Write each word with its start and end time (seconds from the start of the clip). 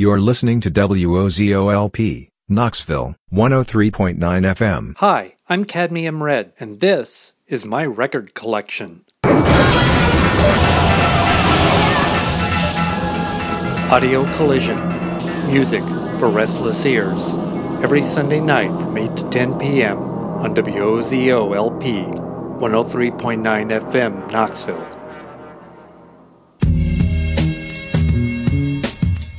You're 0.00 0.18
listening 0.18 0.62
to 0.62 0.70
WOZOLP, 0.70 2.30
Knoxville, 2.48 3.16
103.9 3.34 4.16
FM. 4.16 4.96
Hi, 4.96 5.34
I'm 5.46 5.66
Cadmium 5.66 6.22
Red, 6.22 6.54
and 6.58 6.80
this 6.80 7.34
is 7.46 7.66
my 7.66 7.84
record 7.84 8.32
collection. 8.32 9.04
Audio 13.92 14.24
Collision 14.36 14.78
Music 15.48 15.82
for 16.18 16.30
Restless 16.30 16.86
Ears. 16.86 17.34
Every 17.82 18.02
Sunday 18.02 18.40
night 18.40 18.70
from 18.80 18.96
8 18.96 19.14
to 19.18 19.28
10 19.28 19.58
p.m. 19.58 19.98
on 19.98 20.54
WOZOLP 20.54 22.14
103.9 22.58 23.42
FM, 23.92 24.32
Knoxville. 24.32 24.99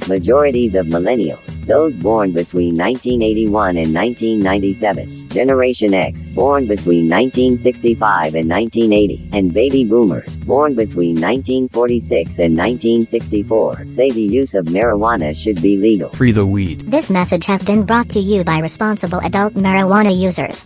Majorities 0.08 0.76
of 0.76 0.88
millennials, 0.88 1.64
those 1.66 1.96
born 1.96 2.32
between 2.32 2.76
1981 2.76 3.78
and 3.78 3.94
1997, 3.94 5.30
Generation 5.30 5.94
X, 5.94 6.26
born 6.26 6.66
between 6.68 7.08
1965 7.08 8.36
and 8.36 8.50
1980, 8.50 9.30
and 9.32 9.54
baby 9.54 9.86
boomers, 9.86 10.38
born 10.38 10.74
between 10.74 11.16
1946 11.16 12.40
and 12.40 12.58
1964, 12.58 13.88
say 13.88 14.10
the 14.10 14.22
use 14.22 14.56
of 14.56 14.66
marijuana 14.66 15.36
should 15.36 15.62
be 15.62 15.78
legal. 15.78 16.10
Free 16.10 16.32
the 16.32 16.46
weed. 16.46 16.82
This 16.82 17.12
message 17.12 17.46
has 17.46 17.64
been 17.64 17.86
brought 17.86 18.10
to 18.10 18.20
you 18.20 18.44
by 18.44 18.60
responsible 18.60 19.20
adult 19.20 19.54
marijuana 19.54 20.18
users. 20.18 20.66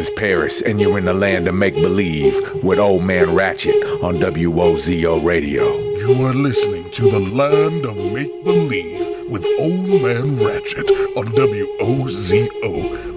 This 0.00 0.08
is 0.08 0.16
Paris, 0.16 0.62
and 0.62 0.80
you're 0.80 0.96
in 0.96 1.04
the 1.04 1.12
land 1.12 1.46
of 1.46 1.54
make 1.54 1.74
believe 1.74 2.64
with 2.64 2.78
Old 2.78 3.04
Man 3.04 3.34
Ratchet 3.34 3.84
on 4.02 4.14
WOZO 4.16 5.22
Radio. 5.22 5.78
You 5.98 6.24
are 6.24 6.32
listening 6.32 6.90
to 6.92 7.10
the 7.10 7.20
land 7.20 7.84
of 7.84 7.98
make 7.98 8.42
believe 8.42 9.28
with 9.28 9.44
Old 9.58 10.00
Man 10.00 10.36
Ratchet 10.42 10.90
on 11.18 11.26
WOZO, 11.26 12.40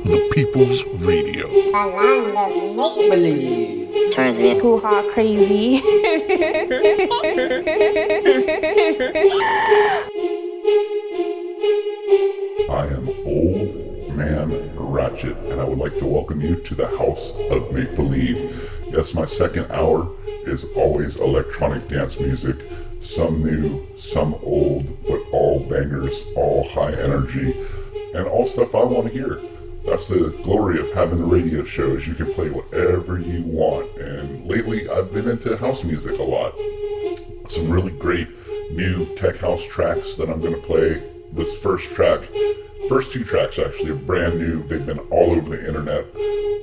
the 0.03 0.30
People's 0.34 0.84
Radio. 1.08 1.48
The 1.48 1.72
land 1.72 2.38
of 2.38 2.52
make 2.75 3.09
believe. 3.09 4.14
turns 4.14 4.42
me 4.42 4.59
hoo 4.59 4.78
ha 4.78 5.09
crazy. 5.14 5.78
I 12.70 12.88
am 12.88 13.08
Old 13.25 13.93
Man 14.16 14.75
Ratchet, 14.75 15.36
and 15.38 15.59
I 15.59 15.64
would 15.64 15.80
like 15.80 15.97
to 15.97 16.06
welcome 16.06 16.39
you 16.39 16.56
to 16.56 16.75
the 16.75 16.88
House 16.97 17.33
of 17.50 17.72
Make 17.72 17.95
Believe. 17.95 18.69
Yes, 18.89 19.16
my 19.16 19.25
second 19.25 19.72
hour 19.72 20.08
is 20.45 20.66
always 20.75 21.17
electronic 21.17 21.88
dance 21.88 22.19
music, 22.19 22.58
some 23.00 23.44
new, 23.44 23.88
some 23.97 24.36
old, 24.44 25.03
but 25.03 25.19
all 25.31 25.61
bangers, 25.61 26.23
all 26.36 26.67
high 26.69 26.91
energy, 26.94 27.66
and 28.14 28.28
all 28.28 28.45
stuff 28.45 28.75
I 28.75 28.84
want 28.84 29.08
to 29.08 29.14
hear. 29.14 29.41
That's 29.84 30.08
the 30.08 30.30
glory 30.44 30.80
of 30.80 30.91
having 30.94 31.17
the 31.17 31.25
radio 31.25 31.64
shows. 31.64 32.08
You 32.08 32.14
can 32.14 32.31
play 32.34 32.50
whatever 32.50 33.19
you 33.19 33.44
want. 33.44 33.97
And 33.97 34.45
lately, 34.45 34.88
I've 34.89 35.11
been 35.11 35.28
into 35.28 35.58
house 35.58 35.84
music 35.84 36.19
a 36.19 36.23
lot. 36.23 36.53
Some 37.45 37.69
really 37.69 37.91
great 37.91 38.30
new 38.72 39.14
tech 39.16 39.38
house 39.38 39.66
tracks 39.66 40.16
that 40.16 40.30
I'm 40.30 40.39
going 40.39 40.53
to 40.53 40.61
play. 40.61 41.03
This 41.31 41.58
first 41.58 41.94
track, 41.95 42.22
first 42.89 43.12
two 43.12 43.23
tracks 43.23 43.59
actually, 43.59 43.92
are 43.92 43.95
brand 43.95 44.39
new. 44.39 44.64
They've 44.64 44.86
been 44.86 45.00
all 45.00 45.31
over 45.31 45.56
the 45.56 45.67
internet, 45.67 46.06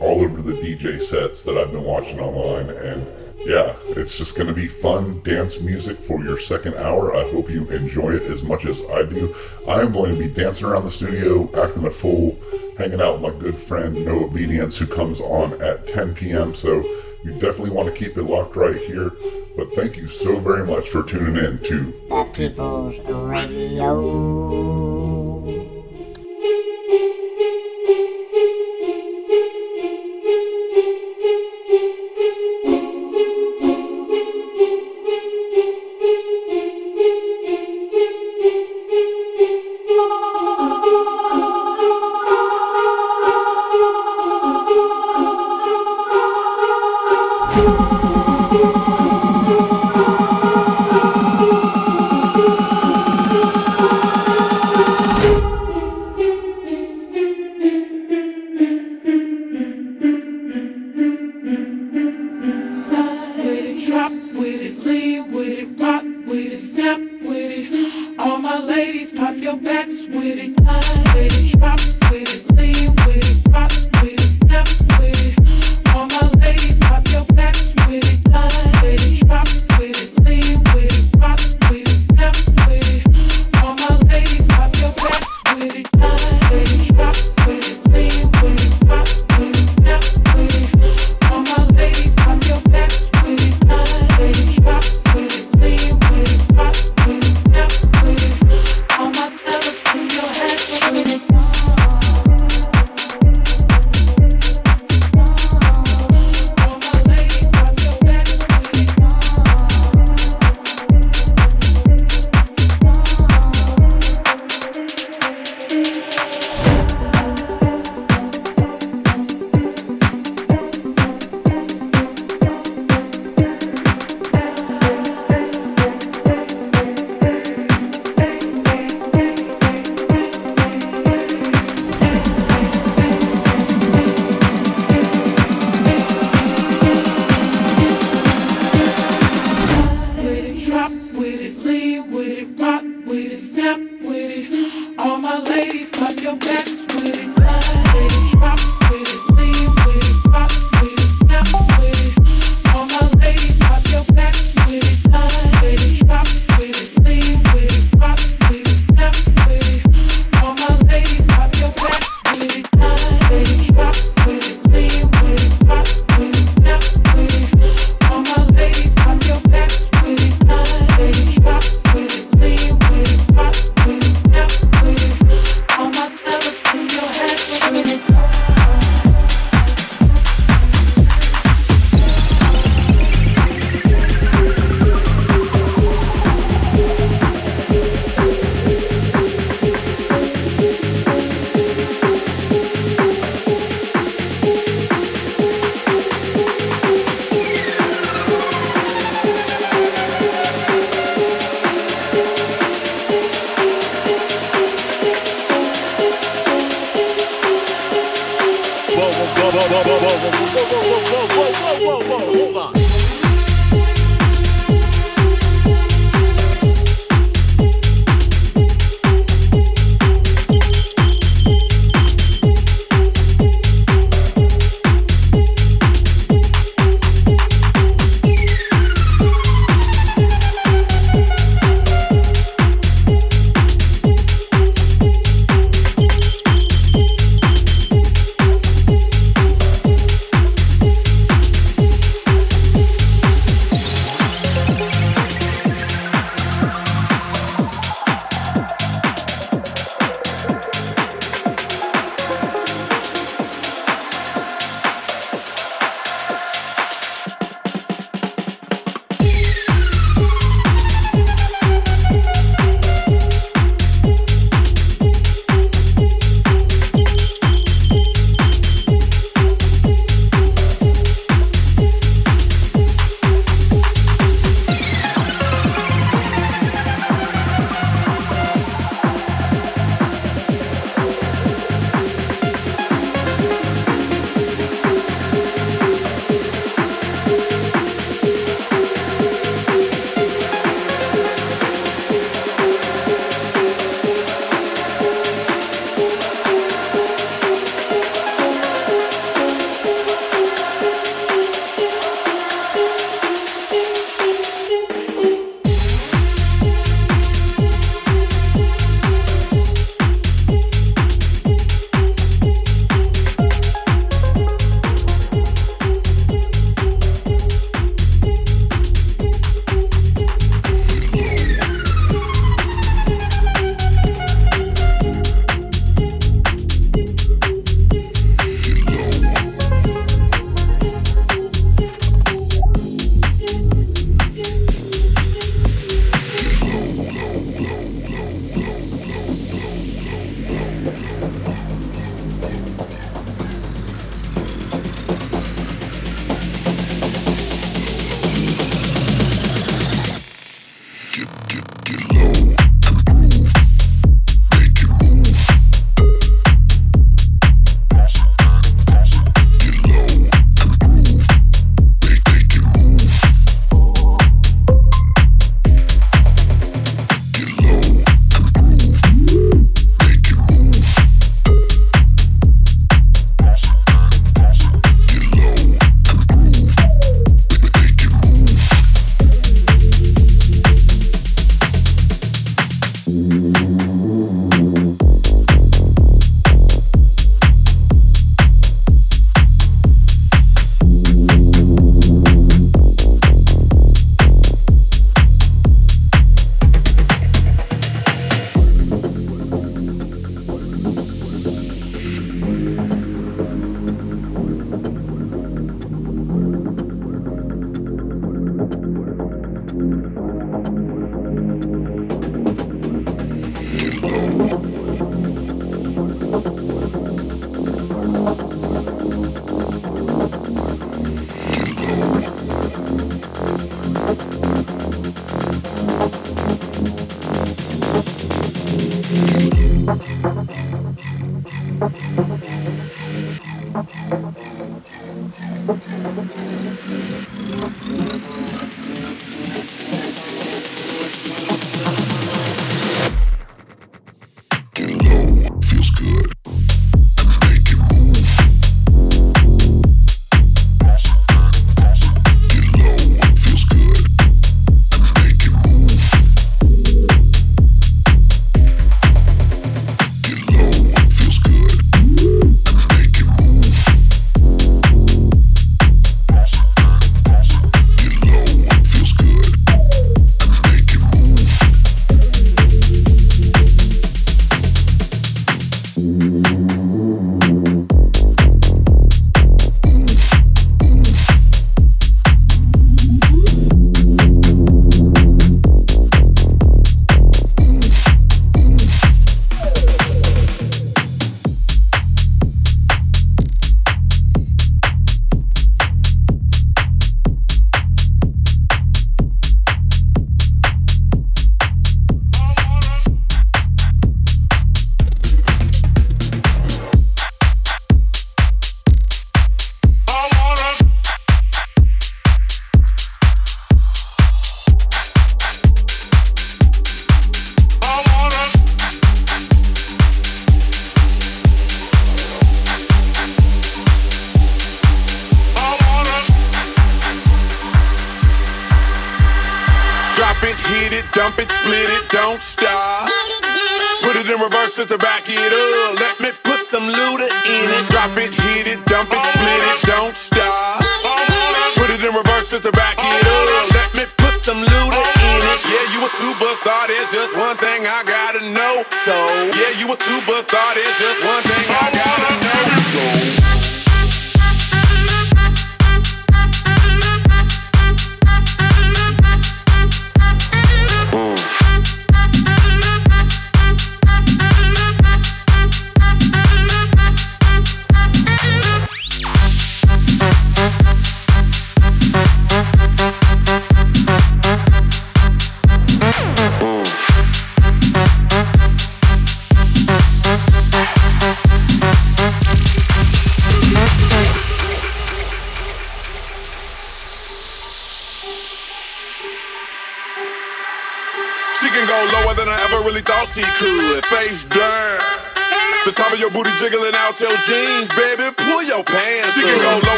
all 0.00 0.22
over 0.22 0.42
the 0.42 0.52
DJ 0.52 1.00
sets 1.00 1.42
that 1.44 1.56
I've 1.56 1.72
been 1.72 1.84
watching 1.84 2.20
online. 2.20 2.70
And 2.70 3.06
yeah, 3.38 3.74
it's 3.88 4.18
just 4.18 4.36
going 4.36 4.48
to 4.48 4.52
be 4.52 4.68
fun 4.68 5.22
dance 5.22 5.60
music 5.60 5.98
for 5.98 6.22
your 6.22 6.38
second 6.38 6.74
hour. 6.74 7.16
I 7.16 7.30
hope 7.30 7.48
you 7.50 7.66
enjoy 7.68 8.10
it 8.10 8.22
as 8.24 8.42
much 8.42 8.66
as 8.66 8.82
I 8.90 9.04
do. 9.04 9.34
I 9.66 9.80
am 9.80 9.92
going 9.92 10.14
to 10.14 10.18
be 10.18 10.28
dancing 10.28 10.66
around 10.66 10.84
the 10.84 10.90
studio, 10.90 11.48
acting 11.62 11.86
a 11.86 11.90
fool, 11.90 12.38
hanging 12.76 13.00
out 13.00 13.20
with 13.20 13.32
my 13.32 13.38
good 13.38 13.58
friend 13.58 14.04
No 14.04 14.24
Obedience, 14.24 14.76
who 14.78 14.86
comes 14.86 15.20
on 15.20 15.60
at 15.62 15.86
10 15.86 16.14
p.m. 16.14 16.54
So 16.54 16.82
you 17.24 17.32
definitely 17.32 17.70
want 17.70 17.88
to 17.88 17.94
keep 17.94 18.16
it 18.16 18.22
locked 18.24 18.56
right 18.56 18.76
here. 18.76 19.10
But 19.56 19.74
thank 19.74 19.96
you 19.96 20.06
so 20.06 20.38
very 20.38 20.66
much 20.66 20.90
for 20.90 21.02
tuning 21.02 21.42
in 21.42 21.58
to 21.64 22.06
The 22.08 22.24
People's 22.32 22.98
Radio. 23.08 24.89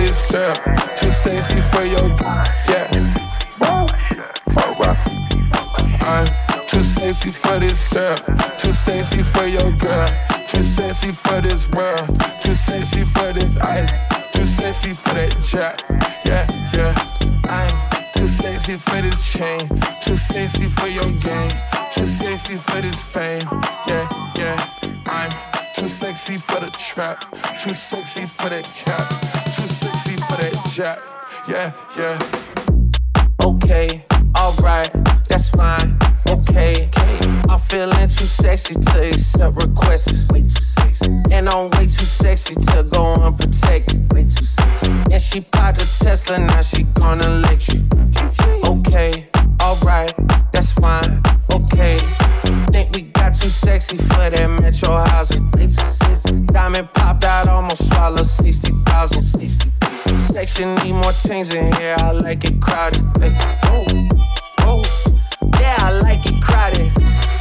This 0.00 0.30
girl, 0.30 0.54
too 0.96 1.10
sexy 1.10 1.60
for 1.60 1.84
your 1.84 2.08
yeah. 2.68 2.88
I'm 6.02 6.26
too 6.66 6.82
sexy 6.82 7.30
for 7.30 7.58
this 7.58 7.92
girl, 7.92 8.16
too 8.58 8.72
sexy 8.72 9.22
for 9.22 9.44
your 9.44 9.70
girl, 9.72 10.06
too 10.48 10.62
sexy 10.62 11.12
for 11.12 11.40
this 11.40 11.68
world, 11.70 12.00
too 12.42 12.54
sexy 12.54 13.04
for 13.04 13.32
this 13.32 13.56
ice, 13.58 13.92
too 14.32 14.46
sexy 14.46 14.94
for 14.94 15.14
that 15.14 15.36
jack, 15.42 15.82
yeah, 16.24 16.46
yeah. 16.74 16.94
I'm 17.44 17.70
too 18.14 18.26
sexy 18.26 18.76
for 18.76 19.02
this 19.02 19.32
chain, 19.32 19.60
too 20.00 20.16
sexy 20.16 20.66
for 20.66 20.88
your 20.88 21.10
game, 21.20 21.50
too 21.92 22.06
sexy 22.06 22.56
for 22.56 22.80
this 22.80 22.96
fame, 22.96 23.42
yeah, 23.86 24.08
yeah. 24.38 24.68
I'm 25.06 25.30
too 25.74 25.88
sexy 25.88 26.38
for 26.38 26.60
the 26.60 26.70
trap, 26.70 27.20
too 27.62 27.74
sexy 27.74 28.26
for 28.26 28.48
that 28.48 28.64
cap, 28.74 29.59
for 30.30 30.42
that 30.42 30.70
jack, 30.72 30.98
yeah, 31.48 31.72
yeah. 31.96 32.18
Okay, 33.44 34.04
alright, 34.38 34.90
that's 35.28 35.48
fine. 35.50 35.98
Okay, 36.30 36.88
I'm 37.48 37.58
feeling 37.58 38.08
too 38.08 38.26
sexy 38.26 38.74
to 38.74 39.08
accept 39.08 39.56
requests. 39.56 40.28
Way 40.28 40.42
too 40.42 40.64
sexy. 40.64 41.10
And 41.32 41.48
I'm 41.48 41.70
way 41.70 41.86
too 41.86 42.04
sexy 42.04 42.54
to 42.54 42.84
go 42.90 43.14
unprotected. 43.14 44.12
Way 44.12 44.24
too 44.24 44.44
sexy. 44.44 44.92
And 45.10 45.20
she 45.20 45.40
popped 45.40 45.82
a 45.82 45.98
Tesla, 45.98 46.38
now 46.38 46.62
she 46.62 46.84
gonna 46.84 47.28
let 47.28 47.66
you. 47.68 47.80
Okay, 48.66 49.26
alright, 49.62 50.12
that's 50.52 50.70
fine. 50.72 51.22
Okay, 51.52 51.98
think 52.70 52.94
we 52.94 53.02
got 53.02 53.34
too 53.34 53.48
sexy 53.48 53.96
for 53.96 54.30
that 54.30 54.48
metro 54.62 54.94
housing. 54.94 55.50
Way 55.52 55.66
too 55.66 55.86
sexy. 55.86 56.40
Diamond 56.46 56.92
popped 56.94 57.24
out, 57.24 57.48
almost 57.48 57.84
swallowed 57.88 58.26
60,000. 58.26 59.59
60 60.50 60.64
Section 60.64 60.86
need 60.86 60.92
more 60.94 61.12
things 61.12 61.54
in 61.54 61.72
here, 61.74 61.94
I 61.98 62.12
like 62.12 62.44
it 62.44 62.60
crowded. 62.60 63.04
Like, 63.20 63.32
oh, 63.64 63.86
oh, 64.60 64.82
yeah, 65.60 65.76
I 65.78 66.00
like 66.00 66.26
it 66.26 66.42
crowded. 66.42 66.90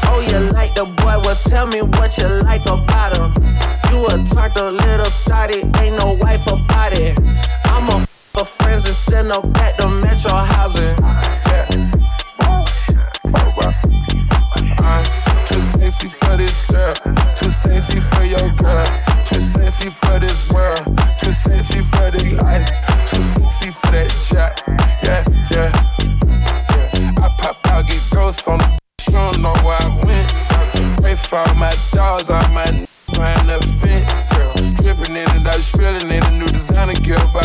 Oh, 0.05 0.19
you 0.21 0.51
like 0.51 0.75
the 0.75 0.85
boy? 0.85 1.17
Well, 1.23 1.35
tell 1.35 1.67
me 1.67 1.81
what 1.81 2.17
you 2.17 2.27
like 2.43 2.65
about 2.65 3.17
him. 3.17 3.33
You 3.91 4.05
a 4.05 4.09
turned 4.29 4.55
a 4.57 4.71
little 4.71 5.11
thotty, 5.25 5.61
ain't 5.79 5.97
no 6.03 6.13
wife 6.13 6.45
about 6.47 6.99
it. 6.99 7.17
I'm 7.65 7.89
a 7.89 8.01
f- 8.01 8.31
her 8.37 8.45
friends 8.45 8.85
and 8.85 8.95
send 8.95 9.33
her 9.33 9.41
back 9.41 9.77
to 9.77 9.89
metro 9.89 10.31
housing. 10.31 10.95
Oh, 12.41 12.65
I'm 14.77 15.03
oh, 15.03 15.45
too 15.47 15.61
sexy 15.61 16.07
for 16.07 16.37
this 16.37 16.67
girl, 16.69 16.93
too 17.35 17.49
sexy 17.49 17.99
for 17.99 18.23
your 18.23 18.49
girl, 18.57 18.85
too 19.25 19.41
sexy 19.41 19.89
for 19.89 20.19
this 20.19 20.49
world, 20.51 21.08
too 21.29 21.35
sexy 21.35 21.81
for 21.81 22.09
this 22.09 22.31
life, 22.41 22.67
too 23.05 23.21
sexy 23.21 23.69
for 23.69 23.91
that 23.91 24.09
jack, 24.29 24.57
yeah, 25.05 25.21
yeah. 25.53 27.23
I 27.23 27.29
pop 27.37 27.57
out, 27.67 27.85
get 27.87 28.01
ghosts 28.09 28.47
on 28.47 28.57
the 28.57 28.79
you 29.05 29.13
don't 29.13 29.39
know 29.39 29.53
where 29.61 29.77
I 29.79 29.89
went. 30.05 30.97
Pray 31.01 31.15
for 31.15 31.45
my 31.53 31.71
dogs, 31.91 32.31
all 32.31 32.41
my 32.49 32.65
n- 32.73 32.87
behind 33.13 33.47
the 33.47 33.59
fence. 33.77 34.09
In 35.09 35.15
it, 35.15 35.29
I 35.29 35.51
spilling 35.61 36.09
in 36.09 36.23
a 36.23 36.31
new 36.31 36.47
designer 36.47 36.93
gear 36.93 37.17
by. 37.33 37.41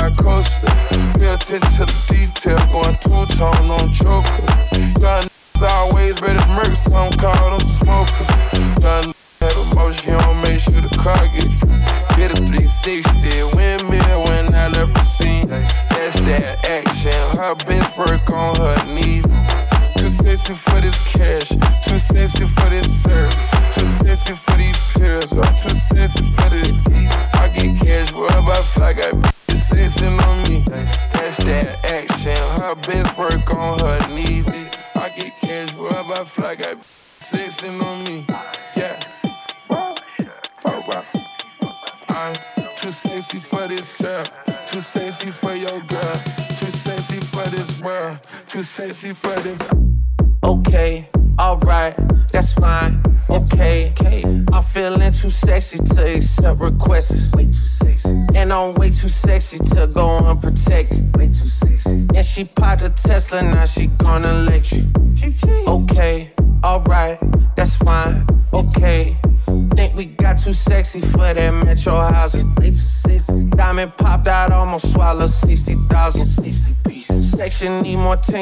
Pay 1.19 1.29
attention 1.29 1.71
to 1.77 1.85
the 1.85 1.99
detail, 2.09 2.59
going 2.73 2.97
two 3.05 3.37
tone 3.37 3.71
on 3.71 3.93
choker. 3.93 5.01
Young 5.01 5.25
always 5.63 6.21
ready 6.23 6.39
to 6.39 6.49
murk, 6.49 6.75
some 6.77 7.13
call 7.13 7.51
them 7.51 7.61
smokers. 7.61 8.31
Young 8.81 9.15
have 9.41 9.73
emotion, 9.73 10.13
you 10.13 10.19
don't 10.19 10.41
make 10.43 10.61
sure 10.61 10.81
the 10.81 10.97
car 11.01 11.21
gets. 11.33 11.65
Get 12.17 12.31
a 12.31 12.37
360, 12.47 13.24
her 17.13 17.55
best 17.67 17.99
work 17.99 18.31
on 18.31 18.57
her 18.57 18.87
knees. 18.87 19.25
Sexy 20.17 20.55
for 20.55 20.81
this 20.81 20.97
cash, 21.13 21.51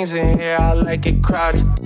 things 0.06 0.12
in 0.14 0.38
here, 0.38 0.56
I 0.58 0.72
like 0.72 1.06
it 1.06 1.22
crowded. 1.22 1.81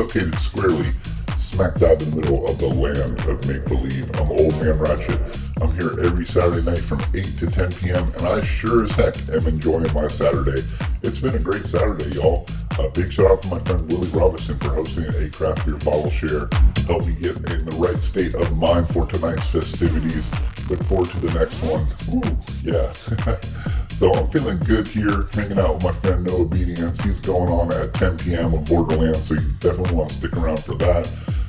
Located 0.00 0.34
squarely 0.38 0.90
smack 1.36 1.74
dab 1.74 2.00
in 2.00 2.10
the 2.10 2.16
middle 2.16 2.48
of 2.48 2.58
the 2.58 2.66
land 2.66 3.20
of 3.28 3.46
make 3.46 3.62
believe. 3.66 4.08
I'm 4.16 4.30
Old 4.30 4.58
Man 4.62 4.78
Ratchet. 4.78 5.20
I'm 5.60 5.70
here 5.74 5.92
every 6.00 6.24
Saturday 6.24 6.64
night 6.64 6.78
from 6.78 7.02
8 7.14 7.22
to 7.38 7.46
10 7.50 7.72
p.m. 7.72 8.04
and 8.04 8.26
I 8.26 8.40
sure 8.40 8.84
as 8.84 8.92
heck 8.92 9.14
am 9.28 9.46
enjoying 9.46 9.92
my 9.92 10.08
Saturday. 10.08 10.62
It's 11.02 11.18
been 11.18 11.34
a 11.34 11.38
great 11.38 11.66
Saturday, 11.66 12.14
y'all. 12.14 12.46
A 12.78 12.88
big 12.88 13.12
shout 13.12 13.30
out 13.30 13.42
to 13.42 13.48
my 13.48 13.58
friend 13.58 13.90
Willie 13.90 14.08
Robinson 14.08 14.58
for 14.58 14.70
hosting 14.70 15.04
a 15.04 15.28
craft 15.28 15.66
beer 15.66 15.76
bottle 15.76 16.08
share. 16.08 16.48
Helped 16.86 17.06
me 17.06 17.14
get 17.14 17.36
in 17.36 17.66
the 17.66 17.76
right 17.78 18.02
state 18.02 18.34
of 18.34 18.56
mind 18.56 18.88
for 18.88 19.04
tonight's 19.06 19.50
festivities. 19.50 20.32
Look 20.70 20.82
forward 20.84 21.08
to 21.10 21.20
the 21.20 21.34
next 21.38 21.62
one. 21.62 21.84
Ooh, 22.14 22.38
yeah. 22.62 22.92
so 23.90 24.12
I'm 24.14 24.30
feeling 24.30 24.58
good 24.60 24.86
here, 24.86 25.28
hanging 25.34 25.58
out 25.58 25.74
with 25.74 25.84
my 25.84 25.92
friend 25.92 26.24
No 26.24 26.42
Obedience. 26.42 27.00
He's 27.02 27.20
going 27.20 27.50
on 27.50 27.72
at 27.72 27.92
10 27.94 28.18
p.m. 28.18 28.52
with 28.52 28.66
Borderlands, 28.68 29.24
so 29.24 29.34
you 29.34 29.48
definitely 29.70 29.96
want 29.96 30.10
to 30.10 30.16
stick 30.16 30.36
around 30.36 30.58
for 30.58 30.74
that. 30.74 31.06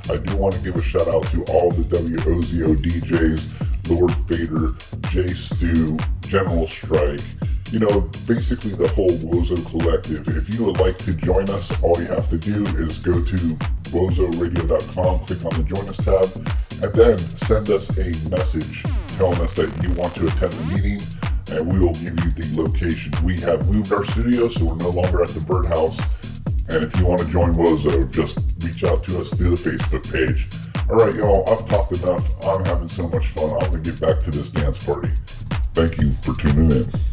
I 0.08 0.16
do 0.16 0.36
want 0.36 0.54
to 0.54 0.62
give 0.62 0.76
a 0.76 0.82
shout 0.82 1.08
out 1.08 1.24
to 1.30 1.42
all 1.50 1.70
the 1.72 1.82
WOZO 1.82 2.76
DJs, 2.76 3.90
Lord 3.90 4.14
Fader, 4.28 4.70
J 5.10 5.26
Stew, 5.26 5.98
General 6.20 6.66
Strike, 6.66 7.20
you 7.70 7.80
know, 7.80 8.02
basically 8.28 8.72
the 8.72 8.86
whole 8.94 9.10
Wozo 9.26 9.58
collective. 9.70 10.28
If 10.28 10.54
you 10.54 10.66
would 10.66 10.78
like 10.78 10.98
to 10.98 11.16
join 11.16 11.50
us, 11.50 11.72
all 11.82 11.98
you 12.00 12.06
have 12.06 12.28
to 12.28 12.38
do 12.38 12.64
is 12.76 13.00
go 13.00 13.14
to 13.14 13.36
wozoradio.com, 13.90 15.18
click 15.26 15.44
on 15.44 15.60
the 15.60 15.64
join 15.64 15.88
us 15.88 15.96
tab, 15.96 16.26
and 16.82 16.94
then 16.94 17.18
send 17.18 17.70
us 17.70 17.90
a 17.98 18.30
message 18.30 18.84
telling 19.16 19.40
us 19.40 19.56
that 19.56 19.72
you 19.82 19.92
want 19.94 20.14
to 20.14 20.26
attend 20.26 20.52
the 20.52 20.74
meeting, 20.74 21.00
and 21.50 21.72
we 21.72 21.80
will 21.80 21.94
give 21.94 22.14
you 22.22 22.30
the 22.30 22.62
location. 22.62 23.12
We 23.24 23.40
have 23.40 23.68
moved 23.68 23.92
our 23.92 24.04
studio, 24.04 24.48
so 24.48 24.66
we're 24.66 24.76
no 24.76 24.90
longer 24.90 25.24
at 25.24 25.30
the 25.30 25.40
Birdhouse. 25.40 25.98
And 26.68 26.84
if 26.84 26.96
you 26.98 27.06
want 27.06 27.20
to 27.22 27.28
join 27.28 27.54
Wozo, 27.54 28.10
just 28.10 28.38
reach 28.64 28.84
out 28.84 29.02
to 29.04 29.20
us 29.20 29.34
through 29.34 29.56
the 29.56 29.70
Facebook 29.70 30.10
page. 30.12 30.48
All 30.88 30.96
right, 30.96 31.14
y'all, 31.14 31.48
I've 31.48 31.68
talked 31.68 31.92
enough. 31.92 32.28
I'm 32.44 32.64
having 32.64 32.88
so 32.88 33.08
much 33.08 33.28
fun. 33.28 33.50
I'm 33.50 33.70
going 33.70 33.82
to 33.82 33.90
get 33.90 34.00
back 34.00 34.20
to 34.20 34.30
this 34.30 34.50
dance 34.50 34.84
party. 34.84 35.10
Thank 35.74 35.98
you 35.98 36.12
for 36.22 36.34
tuning 36.34 36.70
in. 36.70 37.11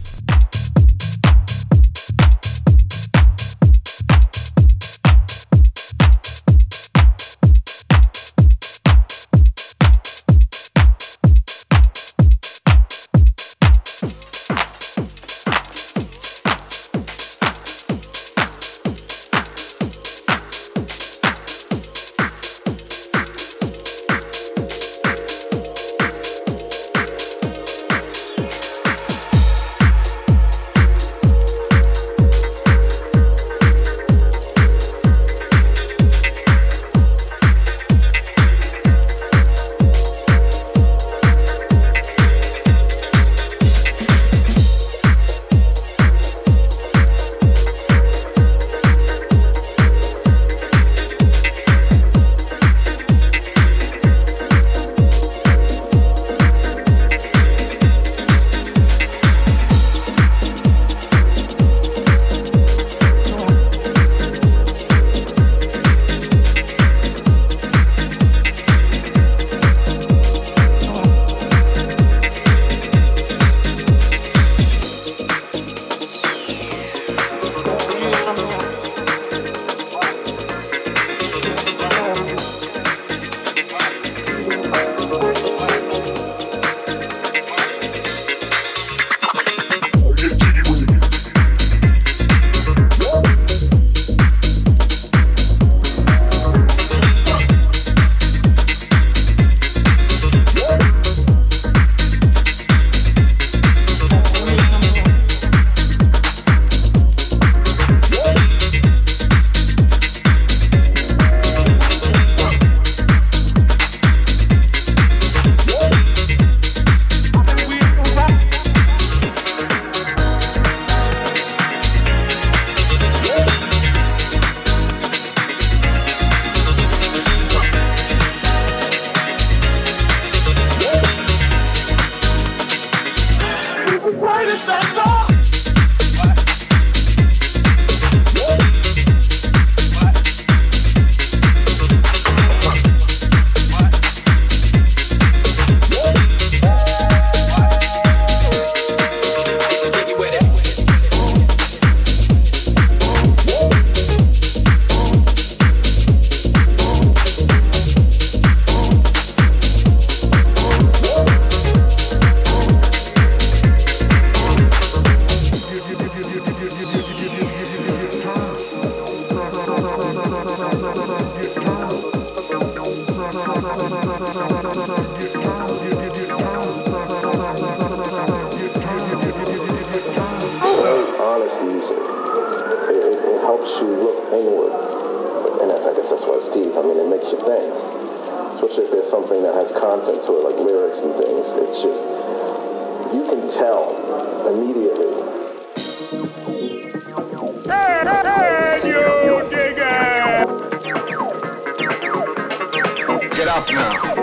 Get 203.50 203.58
up 203.58 203.72
now. 203.72 204.14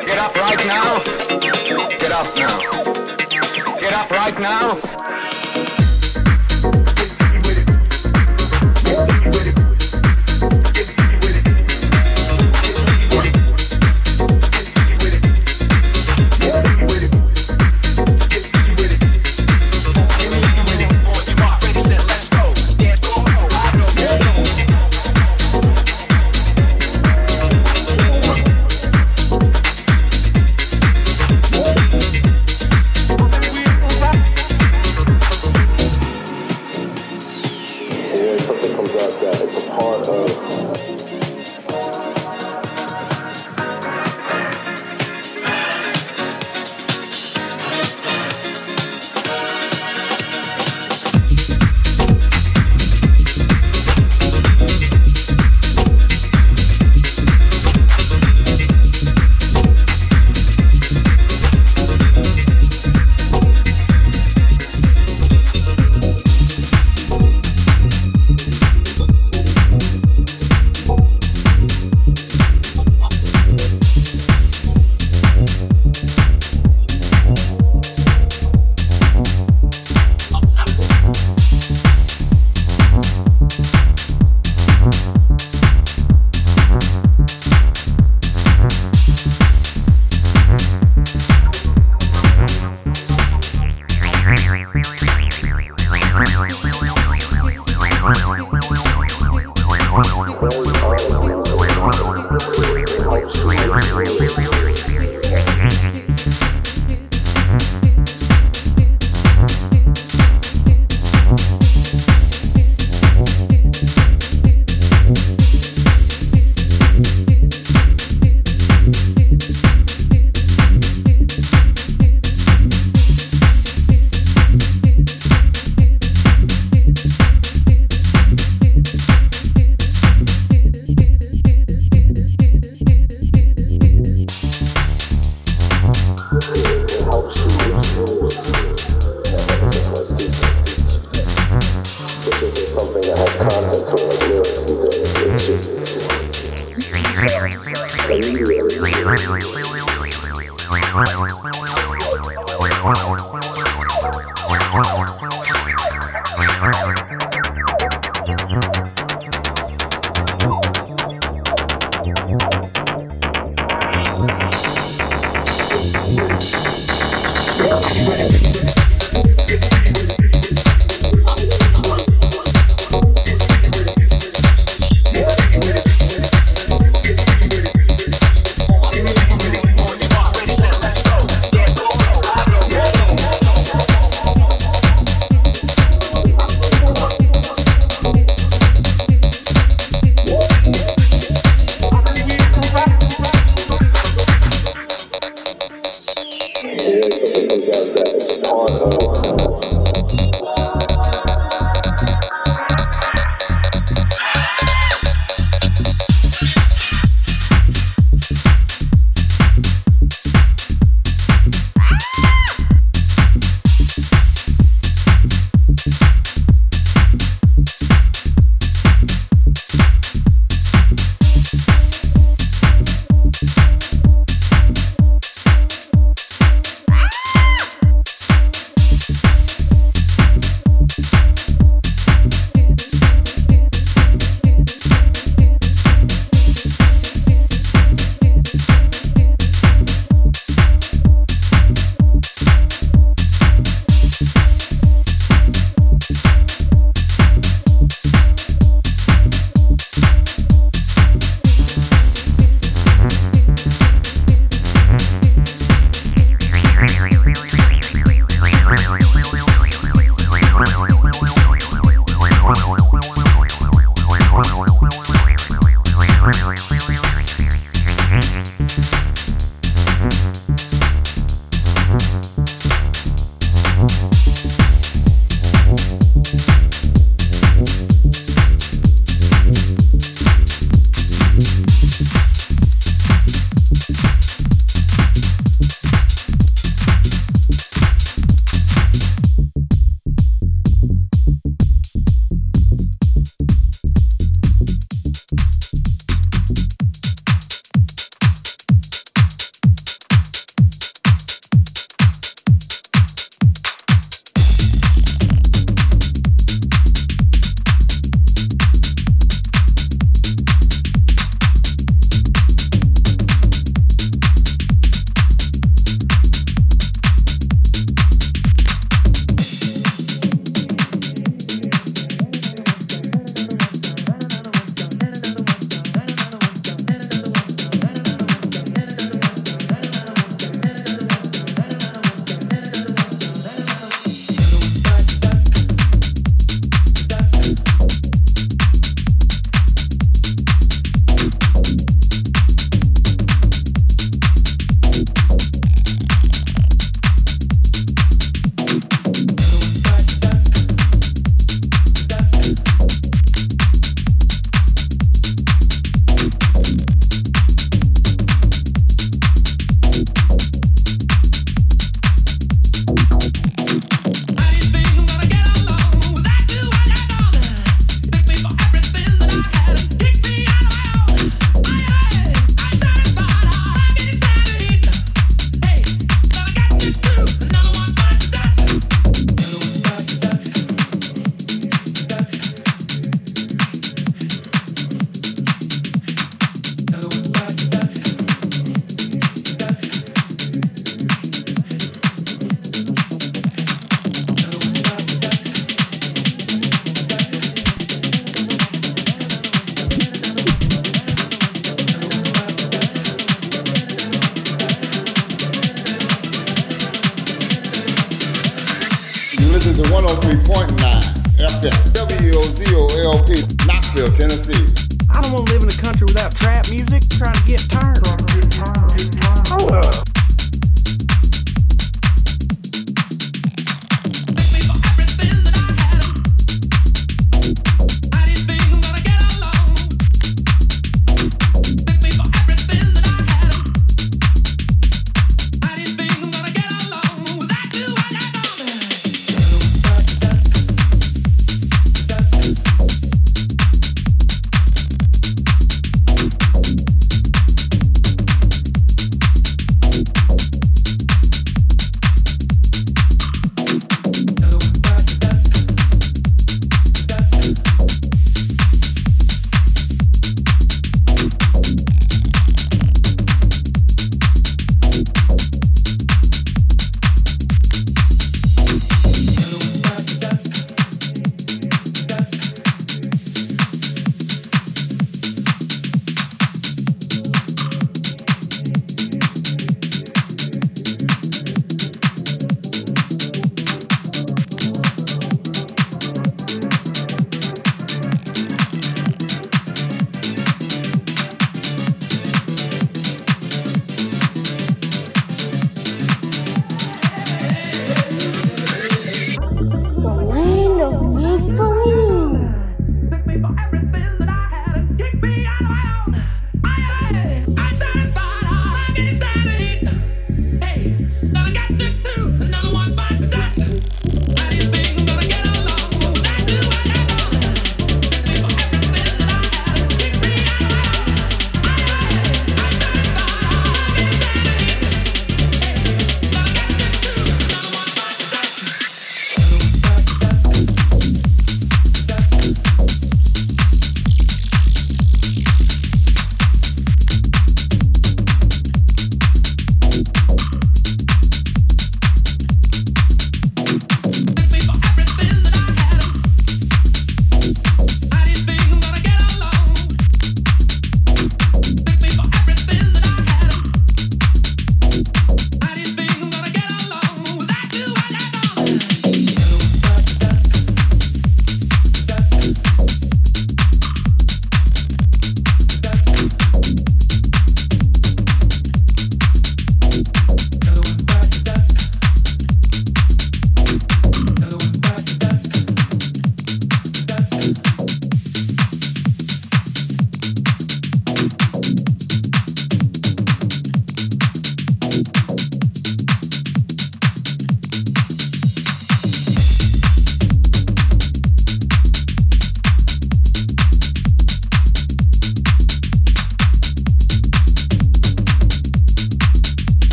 Get 0.00 0.18
up 0.18 0.34
right 0.34 0.66
now. 0.66 1.04
Get 1.98 2.10
up 2.10 2.34
now. 2.34 2.58
Get 3.78 3.92
up 3.92 4.10
right 4.10 4.40
now. 4.40 5.09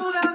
hold 0.00 0.14
on. 0.14 0.27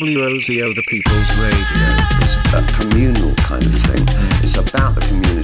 WOZO, 0.00 0.74
the 0.74 0.82
People's 0.88 1.30
Radio. 1.44 1.60
It's 2.22 2.36
a 2.54 2.80
communal 2.80 3.34
kind 3.34 3.62
of 3.62 3.72
thing. 3.72 4.02
It's 4.42 4.56
about 4.56 4.94
the 4.94 5.02
community. 5.02 5.39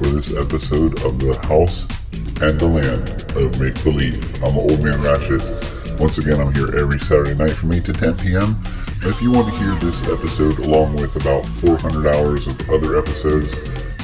For 0.00 0.06
this 0.06 0.34
episode 0.34 0.96
of 1.04 1.18
The 1.18 1.36
House 1.44 1.84
and 2.40 2.58
the 2.58 2.66
Land 2.66 3.20
of 3.36 3.60
Make 3.60 3.76
Believe. 3.84 4.42
I'm 4.42 4.56
Old 4.56 4.80
Man 4.82 4.98
Ratchet. 5.02 5.42
Once 6.00 6.16
again, 6.16 6.40
I'm 6.40 6.54
here 6.54 6.74
every 6.74 6.98
Saturday 6.98 7.34
night 7.34 7.52
from 7.52 7.70
8 7.70 7.84
to 7.84 7.92
10 7.92 8.16
p.m. 8.16 8.56
If 9.04 9.20
you 9.20 9.30
want 9.30 9.52
to 9.52 9.58
hear 9.60 9.74
this 9.74 10.08
episode 10.08 10.58
along 10.60 10.94
with 10.94 11.16
about 11.16 11.44
400 11.44 12.06
hours 12.16 12.46
of 12.46 12.56
other 12.70 12.96
episodes, 12.96 13.52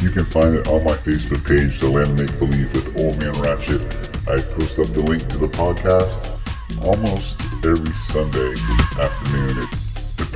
you 0.02 0.10
can 0.10 0.26
find 0.26 0.54
it 0.56 0.68
on 0.68 0.84
my 0.84 0.92
Facebook 0.92 1.40
page, 1.48 1.80
The 1.80 1.88
Land 1.88 2.18
Make 2.18 2.38
Believe 2.38 2.74
with 2.74 2.94
Old 2.98 3.18
Man 3.18 3.32
Ratchet. 3.40 3.80
I 4.28 4.44
post 4.52 4.78
up 4.78 4.88
the 4.88 5.00
link 5.00 5.26
to 5.28 5.38
the 5.38 5.48
podcast 5.48 6.36
almost 6.84 7.40
every 7.64 7.92
Sunday 8.12 8.52
afternoon. 9.00 9.64
It 9.64 9.85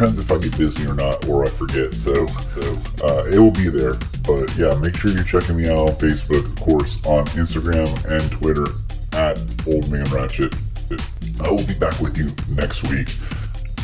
depends 0.01 0.19
if 0.19 0.33
I 0.33 0.43
get 0.43 0.57
busy 0.57 0.87
or 0.87 0.95
not, 0.95 1.29
or 1.29 1.45
I 1.45 1.51
forget. 1.51 1.93
So, 1.93 2.27
so 2.27 2.63
uh, 3.05 3.27
it 3.27 3.39
will 3.39 3.51
be 3.51 3.69
there. 3.69 3.97
But 4.25 4.49
yeah, 4.57 4.73
make 4.81 4.97
sure 4.97 5.11
you're 5.11 5.25
checking 5.25 5.59
me 5.59 5.69
out 5.69 5.77
on 5.77 5.95
Facebook, 5.97 6.43
of 6.43 6.57
course, 6.59 7.05
on 7.05 7.27
Instagram 7.37 7.93
and 8.09 8.33
Twitter 8.33 8.65
at 9.13 9.39
Old 9.69 9.93
Man 9.93 10.07
Ratchet. 10.07 10.55
I 11.45 11.51
will 11.51 11.67
be 11.67 11.79
back 11.79 12.01
with 12.01 12.17
you 12.17 12.33
next 12.57 12.83
week. 12.85 13.09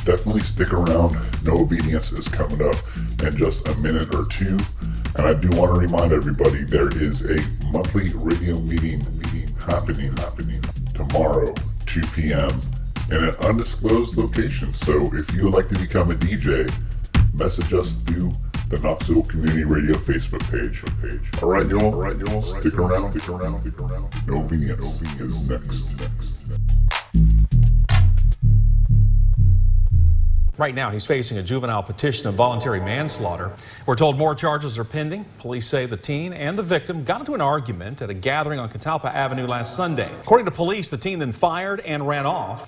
Definitely 0.07 0.41
stick 0.41 0.73
around. 0.73 1.19
No 1.45 1.59
obedience 1.59 2.13
is 2.13 2.29
coming 2.29 2.67
up 2.67 2.77
in 3.23 3.37
just 3.37 3.69
a 3.69 3.75
minute 3.77 4.15
or 4.15 4.25
two. 4.31 4.57
And 5.17 5.27
I 5.27 5.35
do 5.35 5.51
want 5.51 5.75
to 5.75 5.79
remind 5.79 6.13
everybody 6.13 6.65
there 6.65 6.89
is 6.89 7.29
a 7.29 7.37
monthly 7.67 8.09
radio 8.15 8.59
meeting 8.61 9.05
meeting 9.19 9.55
happening 9.59 10.17
happening 10.17 10.63
tomorrow, 10.95 11.55
2 11.85 12.01
p.m. 12.15 12.49
in 13.11 13.25
an 13.25 13.35
undisclosed 13.41 14.17
location. 14.17 14.75
So 14.75 15.15
if 15.15 15.33
you 15.33 15.45
would 15.45 15.55
like 15.55 15.69
to 15.69 15.79
become 15.79 16.11
a 16.11 16.15
DJ, 16.15 16.73
message 17.35 17.73
us 17.73 17.97
through 18.07 18.33
the 18.69 18.79
Knoxville 18.79 19.23
Community 19.23 19.65
Radio 19.65 19.95
Facebook 19.95 20.43
page. 20.51 20.83
page. 21.01 21.43
All 21.43 21.49
right, 21.49 21.69
y'all. 21.69 21.85
All 21.85 21.93
right, 21.93 22.19
y'all. 22.19 22.43
Stick 22.43 22.79
around. 22.79 23.13
Stick 23.13 23.29
around. 23.29 23.61
Stick 23.61 23.81
around. 23.81 24.27
No 24.27 24.41
obedience. 24.41 25.01
No 25.01 25.27
next. 25.57 26.01
Next. 26.01 26.37
Right 30.59 30.75
now, 30.75 30.89
he's 30.89 31.05
facing 31.05 31.37
a 31.37 31.43
juvenile 31.43 31.83
petition 31.83 32.29
of 32.29 32.35
voluntary 32.35 32.81
manslaughter. 32.81 33.53
We're 33.85 33.95
told 33.95 34.17
more 34.17 34.35
charges 34.35 34.79
are 34.79 34.85
pending. 34.85 35.27
Police 35.39 35.67
say 35.67 35.85
the 35.85 35.99
teen 35.99 36.33
and 36.33 36.57
the 36.57 36.63
victim 36.63 37.05
got 37.05 37.21
into 37.21 37.35
an 37.35 37.43
argument 37.43 38.01
at 38.01 38.09
a 38.09 38.15
gathering 38.15 38.59
on 38.59 38.71
Catalpa 38.71 39.13
Avenue 39.13 39.47
last 39.47 39.77
Sunday. 39.77 40.11
According 40.23 40.47
to 40.47 40.51
police, 40.51 40.89
the 40.89 40.97
teen 40.97 41.19
then 41.19 41.33
fired 41.33 41.81
and 41.81 42.09
ran 42.09 42.25
off. 42.25 42.65